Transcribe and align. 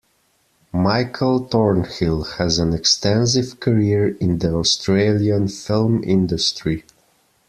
Michael 0.73 1.45
Thornhill 1.47 2.23
has 2.23 2.57
an 2.57 2.73
extensive 2.73 3.59
career 3.59 4.17
in 4.17 4.39
the 4.39 4.51
Australian 4.55 5.47
film 5.47 6.03
industry. 6.03 6.83